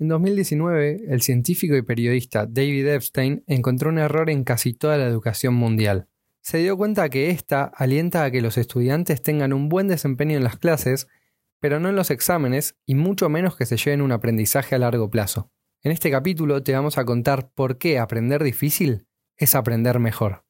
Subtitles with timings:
[0.00, 5.04] En 2019, el científico y periodista David Epstein encontró un error en casi toda la
[5.04, 6.08] educación mundial.
[6.40, 10.44] Se dio cuenta que ésta alienta a que los estudiantes tengan un buen desempeño en
[10.44, 11.06] las clases,
[11.58, 15.10] pero no en los exámenes y mucho menos que se lleven un aprendizaje a largo
[15.10, 15.52] plazo.
[15.82, 19.06] En este capítulo te vamos a contar por qué aprender difícil
[19.36, 20.46] es aprender mejor.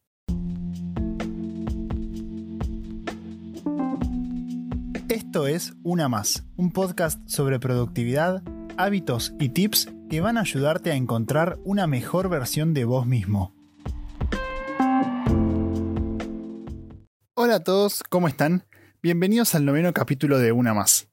[5.09, 8.45] Esto es Una Más, un podcast sobre productividad
[8.83, 13.55] hábitos y tips que van a ayudarte a encontrar una mejor versión de vos mismo.
[17.34, 18.65] Hola a todos, ¿cómo están?
[19.03, 21.09] Bienvenidos al noveno capítulo de Una Más.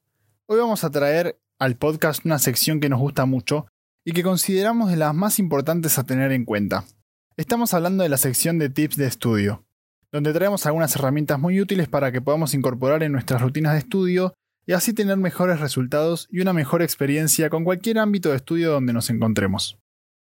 [0.46, 3.66] Hoy vamos a traer al podcast una sección que nos gusta mucho
[4.02, 6.84] y que consideramos de las más importantes a tener en cuenta.
[7.36, 9.66] Estamos hablando de la sección de tips de estudio,
[10.10, 14.32] donde traemos algunas herramientas muy útiles para que podamos incorporar en nuestras rutinas de estudio
[14.68, 18.92] y así tener mejores resultados y una mejor experiencia con cualquier ámbito de estudio donde
[18.92, 19.78] nos encontremos.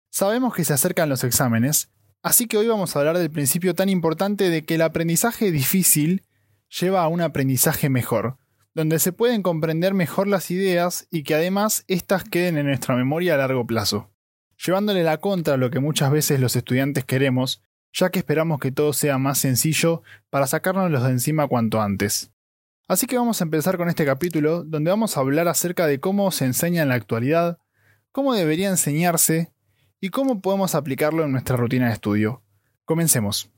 [0.09, 1.91] Sabemos que se acercan los exámenes,
[2.23, 6.23] así que hoy vamos a hablar del principio tan importante de que el aprendizaje difícil
[6.67, 8.37] lleva a un aprendizaje mejor,
[8.73, 13.35] donde se pueden comprender mejor las ideas y que además éstas queden en nuestra memoria
[13.35, 14.09] a largo plazo,
[14.57, 17.61] llevándole la contra a lo que muchas veces los estudiantes queremos,
[17.93, 22.31] ya que esperamos que todo sea más sencillo para sacárnoslos de encima cuanto antes.
[22.87, 26.29] Así que vamos a empezar con este capítulo donde vamos a hablar acerca de cómo
[26.31, 27.59] se enseña en la actualidad,
[28.11, 29.53] cómo debería enseñarse
[30.01, 32.43] y cómo podemos aplicarlo en nuestra rutina de estudio.
[32.83, 33.53] Comencemos.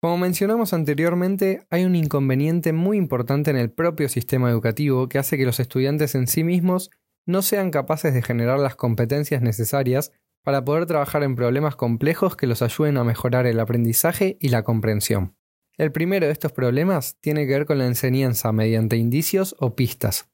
[0.00, 5.36] Como mencionamos anteriormente, hay un inconveniente muy importante en el propio sistema educativo que hace
[5.36, 6.90] que los estudiantes en sí mismos
[7.26, 10.12] no sean capaces de generar las competencias necesarias
[10.44, 14.62] para poder trabajar en problemas complejos que los ayuden a mejorar el aprendizaje y la
[14.62, 15.37] comprensión.
[15.78, 20.28] El primero de estos problemas tiene que ver con la enseñanza mediante indicios o pistas,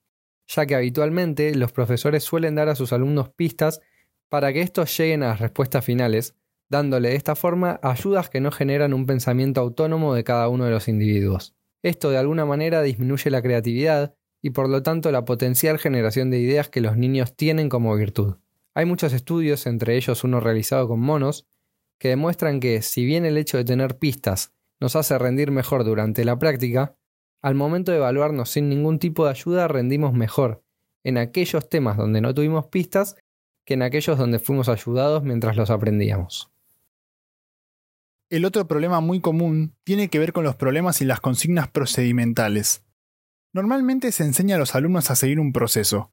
[0.49, 3.83] ya que habitualmente los profesores suelen dar a sus alumnos pistas
[4.31, 6.35] para que estos lleguen a las respuestas finales,
[6.71, 10.71] dándole de esta forma ayudas que no generan un pensamiento autónomo de cada uno de
[10.71, 11.55] los individuos.
[11.83, 16.39] Esto de alguna manera disminuye la creatividad y por lo tanto la potencial generación de
[16.39, 18.37] ideas que los niños tienen como virtud.
[18.73, 21.47] Hay muchos estudios, entre ellos uno realizado con monos,
[21.99, 26.27] que demuestran que si bien el hecho de tener pistas nos hace rendir mejor durante
[26.27, 26.95] la práctica,
[27.41, 30.63] al momento de evaluarnos sin ningún tipo de ayuda rendimos mejor
[31.05, 33.17] en aquellos temas donde no tuvimos pistas
[33.65, 36.53] que en aquellos donde fuimos ayudados mientras los aprendíamos.
[38.29, 42.85] El otro problema muy común tiene que ver con los problemas y las consignas procedimentales.
[43.55, 46.13] Normalmente se enseña a los alumnos a seguir un proceso.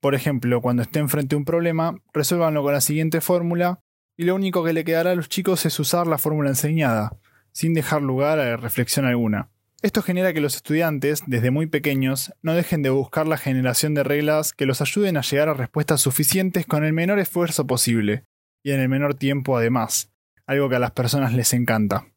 [0.00, 3.82] Por ejemplo, cuando estén frente a un problema, resuélvanlo con la siguiente fórmula
[4.16, 7.18] y lo único que le quedará a los chicos es usar la fórmula enseñada
[7.56, 9.48] sin dejar lugar a reflexión alguna.
[9.80, 14.02] Esto genera que los estudiantes, desde muy pequeños, no dejen de buscar la generación de
[14.02, 18.24] reglas que los ayuden a llegar a respuestas suficientes con el menor esfuerzo posible,
[18.62, 20.12] y en el menor tiempo además,
[20.44, 22.12] algo que a las personas les encanta.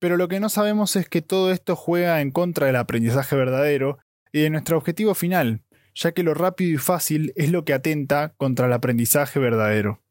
[0.00, 3.96] Pero lo que no sabemos es que todo esto juega en contra del aprendizaje verdadero
[4.32, 5.62] y de nuestro objetivo final,
[5.94, 10.03] ya que lo rápido y fácil es lo que atenta contra el aprendizaje verdadero.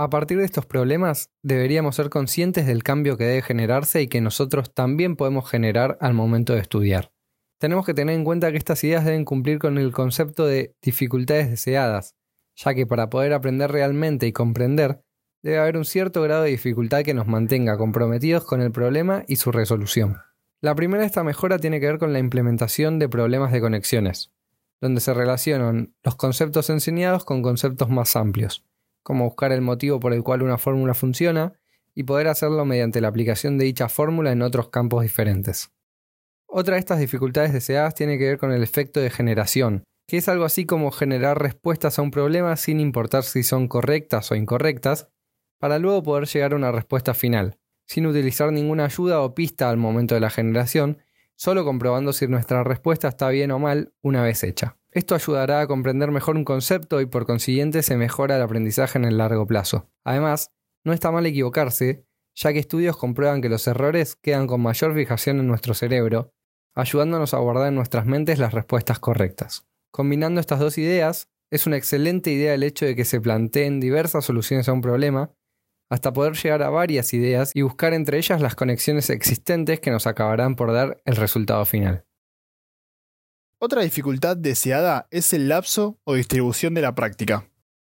[0.00, 4.20] A partir de estos problemas, deberíamos ser conscientes del cambio que debe generarse y que
[4.20, 7.10] nosotros también podemos generar al momento de estudiar.
[7.58, 11.50] Tenemos que tener en cuenta que estas ideas deben cumplir con el concepto de dificultades
[11.50, 12.14] deseadas,
[12.54, 15.02] ya que para poder aprender realmente y comprender,
[15.42, 19.34] debe haber un cierto grado de dificultad que nos mantenga comprometidos con el problema y
[19.34, 20.18] su resolución.
[20.60, 24.30] La primera de esta mejora tiene que ver con la implementación de problemas de conexiones,
[24.80, 28.67] donde se relacionan los conceptos enseñados con conceptos más amplios
[29.08, 31.54] como buscar el motivo por el cual una fórmula funciona
[31.94, 35.70] y poder hacerlo mediante la aplicación de dicha fórmula en otros campos diferentes.
[36.46, 40.28] Otra de estas dificultades deseadas tiene que ver con el efecto de generación, que es
[40.28, 45.08] algo así como generar respuestas a un problema sin importar si son correctas o incorrectas,
[45.58, 49.78] para luego poder llegar a una respuesta final, sin utilizar ninguna ayuda o pista al
[49.78, 50.98] momento de la generación,
[51.34, 54.77] solo comprobando si nuestra respuesta está bien o mal una vez hecha.
[54.92, 59.04] Esto ayudará a comprender mejor un concepto y por consiguiente se mejora el aprendizaje en
[59.04, 59.90] el largo plazo.
[60.04, 60.50] Además,
[60.84, 65.40] no está mal equivocarse, ya que estudios comprueban que los errores quedan con mayor fijación
[65.40, 66.32] en nuestro cerebro,
[66.74, 69.66] ayudándonos a guardar en nuestras mentes las respuestas correctas.
[69.92, 74.24] Combinando estas dos ideas, es una excelente idea el hecho de que se planteen diversas
[74.24, 75.32] soluciones a un problema,
[75.90, 80.06] hasta poder llegar a varias ideas y buscar entre ellas las conexiones existentes que nos
[80.06, 82.04] acabarán por dar el resultado final.
[83.60, 87.48] Otra dificultad deseada es el lapso o distribución de la práctica.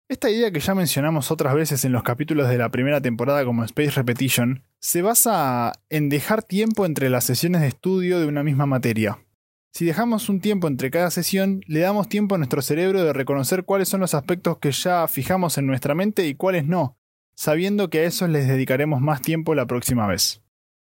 [0.07, 3.63] Esta idea que ya mencionamos otras veces en los capítulos de la primera temporada como
[3.63, 8.67] Space Repetition, se basa en dejar tiempo entre las sesiones de estudio de una misma
[8.67, 9.25] materia.
[9.73, 13.65] Si dejamos un tiempo entre cada sesión, le damos tiempo a nuestro cerebro de reconocer
[13.65, 16.99] cuáles son los aspectos que ya fijamos en nuestra mente y cuáles no,
[17.35, 20.44] sabiendo que a esos les dedicaremos más tiempo la próxima vez.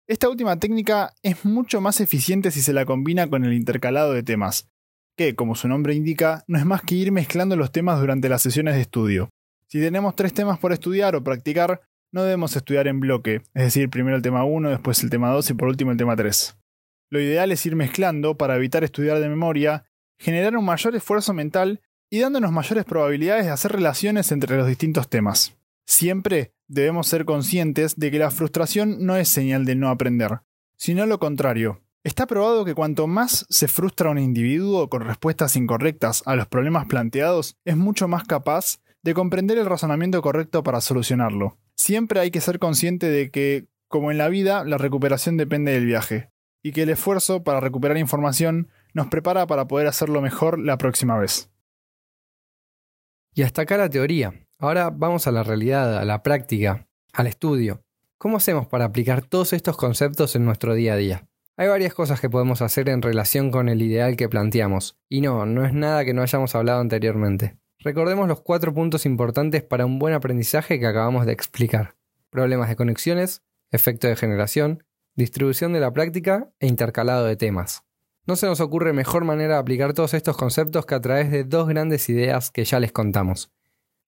[0.06, 4.22] Esta última técnica es mucho más eficiente si se la combina con el intercalado de
[4.22, 4.70] temas,
[5.16, 8.42] que, como su nombre indica, no es más que ir mezclando los temas durante las
[8.42, 9.30] sesiones de estudio.
[9.70, 13.90] Si tenemos tres temas por estudiar o practicar, no debemos estudiar en bloque, es decir,
[13.90, 16.58] primero el tema 1, después el tema 2 y por último el tema 3.
[17.10, 19.86] Lo ideal es ir mezclando para evitar estudiar de memoria,
[20.20, 21.80] generar un mayor esfuerzo mental
[22.12, 25.56] y dándonos mayores probabilidades de hacer relaciones entre los distintos temas.
[25.88, 30.42] Siempre debemos ser conscientes de que la frustración no es señal de no aprender,
[30.76, 31.82] sino lo contrario.
[32.04, 36.88] Está probado que cuanto más se frustra un individuo con respuestas incorrectas a los problemas
[36.88, 41.58] planteados, es mucho más capaz de comprender el razonamiento correcto para solucionarlo.
[41.76, 45.86] Siempre hay que ser consciente de que, como en la vida, la recuperación depende del
[45.86, 46.30] viaje
[46.64, 51.18] y que el esfuerzo para recuperar información nos prepara para poder hacerlo mejor la próxima
[51.18, 51.52] vez.
[53.34, 54.34] Y hasta acá la teoría.
[54.64, 57.84] Ahora vamos a la realidad, a la práctica, al estudio.
[58.18, 61.28] ¿Cómo hacemos para aplicar todos estos conceptos en nuestro día a día?
[61.58, 65.46] Hay varias cosas que podemos hacer en relación con el ideal que planteamos, y no,
[65.46, 67.58] no es nada que no hayamos hablado anteriormente.
[67.80, 71.96] Recordemos los cuatro puntos importantes para un buen aprendizaje que acabamos de explicar.
[72.30, 77.84] Problemas de conexiones, efecto de generación, distribución de la práctica e intercalado de temas.
[78.26, 81.44] No se nos ocurre mejor manera de aplicar todos estos conceptos que a través de
[81.44, 83.52] dos grandes ideas que ya les contamos,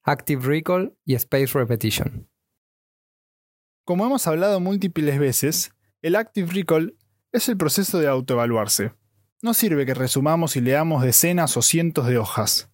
[0.08, 2.30] Active Recall y Space Repetition.
[3.86, 5.72] Como hemos hablado múltiples veces,
[6.04, 6.96] el Active Recall
[7.32, 8.94] es el proceso de autoevaluarse.
[9.42, 12.70] No sirve que resumamos y leamos decenas o cientos de hojas.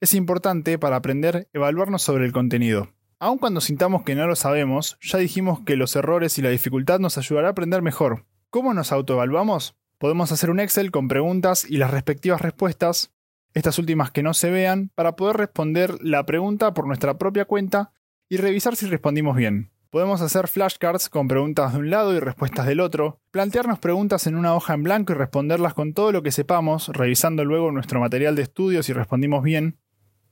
[0.00, 2.92] Es importante para aprender evaluarnos sobre el contenido.
[3.18, 7.00] Aun cuando sintamos que no lo sabemos, ya dijimos que los errores y la dificultad
[7.00, 8.24] nos ayudará a aprender mejor.
[8.50, 9.74] ¿Cómo nos autoevaluamos?
[9.98, 13.12] Podemos hacer un Excel con preguntas y las respectivas respuestas,
[13.54, 17.92] estas últimas que no se vean, para poder responder la pregunta por nuestra propia cuenta
[18.28, 19.70] y revisar si respondimos bien.
[19.90, 24.36] Podemos hacer flashcards con preguntas de un lado y respuestas del otro, plantearnos preguntas en
[24.36, 28.36] una hoja en blanco y responderlas con todo lo que sepamos, revisando luego nuestro material
[28.36, 29.78] de estudio si respondimos bien,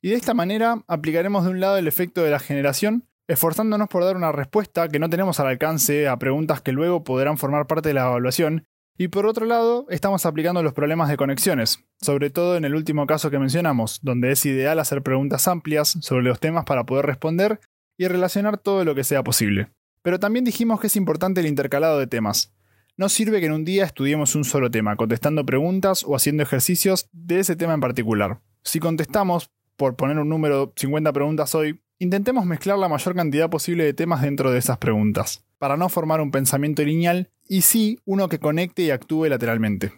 [0.03, 4.05] y de esta manera aplicaremos de un lado el efecto de la generación, esforzándonos por
[4.05, 7.89] dar una respuesta que no tenemos al alcance a preguntas que luego podrán formar parte
[7.89, 8.67] de la evaluación,
[8.98, 13.06] y por otro lado, estamos aplicando los problemas de conexiones, sobre todo en el último
[13.06, 17.60] caso que mencionamos, donde es ideal hacer preguntas amplias sobre los temas para poder responder
[17.98, 19.69] y relacionar todo lo que sea posible.
[20.02, 22.54] Pero también dijimos que es importante el intercalado de temas.
[22.96, 27.08] No sirve que en un día estudiemos un solo tema, contestando preguntas o haciendo ejercicios
[27.12, 28.40] de ese tema en particular.
[28.64, 33.84] Si contestamos, por poner un número 50 preguntas hoy, intentemos mezclar la mayor cantidad posible
[33.84, 38.28] de temas dentro de esas preguntas, para no formar un pensamiento lineal y sí uno
[38.28, 39.93] que conecte y actúe lateralmente.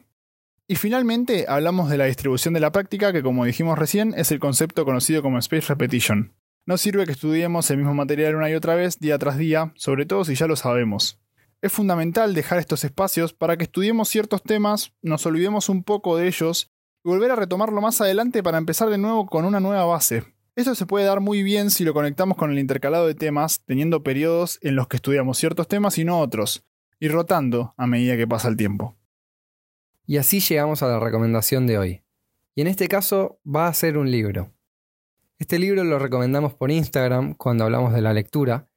[0.66, 4.38] Y finalmente hablamos de la distribución de la práctica, que como dijimos recién es el
[4.38, 6.34] concepto conocido como Space Repetition.
[6.66, 10.04] No sirve que estudiemos el mismo material una y otra vez, día tras día, sobre
[10.04, 11.18] todo si ya lo sabemos.
[11.62, 16.28] Es fundamental dejar estos espacios para que estudiemos ciertos temas, nos olvidemos un poco de
[16.28, 16.70] ellos
[17.02, 20.24] y volver a retomarlo más adelante para empezar de nuevo con una nueva base.
[20.54, 24.02] Esto se puede dar muy bien si lo conectamos con el intercalado de temas, teniendo
[24.02, 26.64] periodos en los que estudiamos ciertos temas y no otros,
[27.00, 28.96] y rotando a medida que pasa el tiempo.
[30.06, 32.02] Y así llegamos a la recomendación de hoy.
[32.54, 34.52] Y en este caso va a ser un libro.
[35.38, 38.68] Este libro lo recomendamos por Instagram cuando hablamos de la lectura,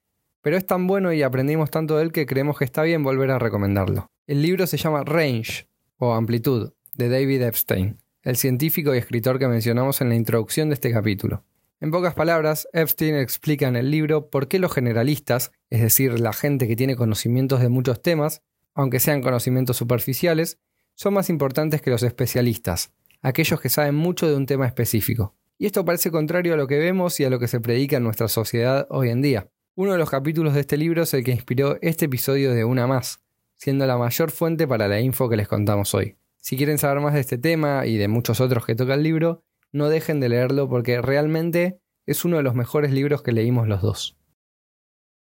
[0.42, 3.32] pero es tan bueno y aprendimos tanto de él que creemos que está bien volver
[3.32, 4.12] a recomendarlo.
[4.28, 9.48] El libro se llama Range o Amplitud de David Epstein el científico y escritor que
[9.48, 11.44] mencionamos en la introducción de este capítulo.
[11.82, 16.32] En pocas palabras, Epstein explica en el libro por qué los generalistas, es decir, la
[16.32, 18.44] gente que tiene conocimientos de muchos temas,
[18.76, 20.60] aunque sean conocimientos superficiales,
[20.94, 25.34] son más importantes que los especialistas, aquellos que saben mucho de un tema específico.
[25.58, 28.04] Y esto parece contrario a lo que vemos y a lo que se predica en
[28.04, 29.50] nuestra sociedad hoy en día.
[29.74, 32.86] Uno de los capítulos de este libro es el que inspiró este episodio de Una
[32.86, 33.22] más,
[33.58, 36.16] siendo la mayor fuente para la info que les contamos hoy.
[36.38, 39.42] Si quieren saber más de este tema y de muchos otros que toca el libro,
[39.72, 43.82] no dejen de leerlo porque realmente es uno de los mejores libros que leímos los
[43.82, 44.18] dos.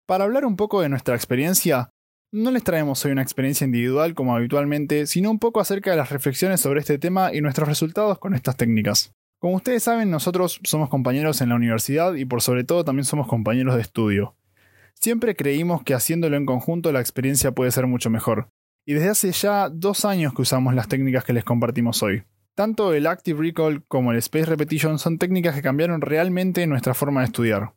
[0.06, 1.90] Para hablar un poco de nuestra experiencia,
[2.32, 6.12] no les traemos hoy una experiencia individual como habitualmente, sino un poco acerca de las
[6.12, 9.14] reflexiones sobre este tema y nuestros resultados con estas técnicas.
[9.40, 13.28] Como ustedes saben, nosotros somos compañeros en la universidad y por sobre todo también somos
[13.28, 14.36] compañeros de estudio.
[14.94, 18.50] Siempre creímos que haciéndolo en conjunto la experiencia puede ser mucho mejor
[18.86, 22.24] y desde hace ya dos años que usamos las técnicas que les compartimos hoy.
[22.58, 27.22] Tanto el Active Recall como el Space Repetition son técnicas que cambiaron realmente nuestra forma
[27.22, 27.74] de estudiar.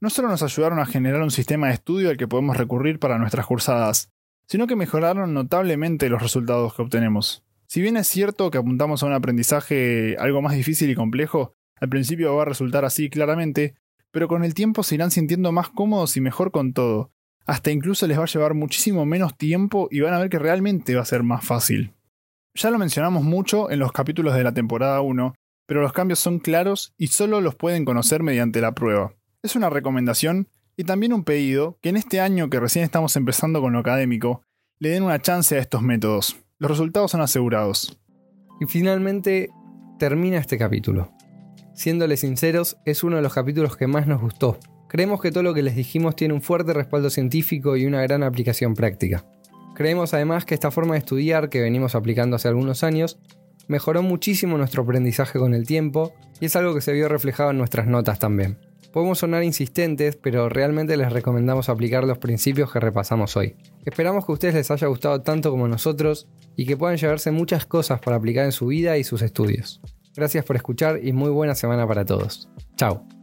[0.00, 3.18] No solo nos ayudaron a generar un sistema de estudio al que podemos recurrir para
[3.18, 4.10] nuestras cursadas,
[4.48, 7.44] sino que mejoraron notablemente los resultados que obtenemos.
[7.68, 11.88] Si bien es cierto que apuntamos a un aprendizaje algo más difícil y complejo, al
[11.88, 13.76] principio va a resultar así claramente,
[14.10, 17.12] pero con el tiempo se irán sintiendo más cómodos y mejor con todo.
[17.46, 20.96] Hasta incluso les va a llevar muchísimo menos tiempo y van a ver que realmente
[20.96, 21.94] va a ser más fácil.
[22.54, 25.34] Ya lo mencionamos mucho en los capítulos de la temporada 1,
[25.66, 29.14] pero los cambios son claros y solo los pueden conocer mediante la prueba.
[29.42, 33.60] Es una recomendación y también un pedido que en este año que recién estamos empezando
[33.60, 34.42] con lo académico,
[34.80, 36.36] le den una chance a estos métodos.
[36.58, 37.98] Los resultados son asegurados.
[38.60, 39.50] Y finalmente
[39.98, 41.12] termina este capítulo.
[41.74, 44.58] Siéndoles sinceros, es uno de los capítulos que más nos gustó.
[44.88, 48.24] Creemos que todo lo que les dijimos tiene un fuerte respaldo científico y una gran
[48.24, 49.24] aplicación práctica.
[49.74, 53.18] Creemos además que esta forma de estudiar que venimos aplicando hace algunos años
[53.68, 57.58] mejoró muchísimo nuestro aprendizaje con el tiempo y es algo que se vio reflejado en
[57.58, 58.58] nuestras notas también.
[58.92, 63.54] Podemos sonar insistentes, pero realmente les recomendamos aplicar los principios que repasamos hoy.
[63.84, 67.66] Esperamos que a ustedes les haya gustado tanto como nosotros y que puedan llevarse muchas
[67.66, 69.80] cosas para aplicar en su vida y sus estudios.
[70.16, 72.48] Gracias por escuchar y muy buena semana para todos.
[72.76, 73.19] Chao.